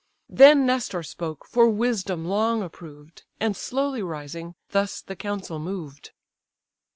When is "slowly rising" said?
3.55-4.55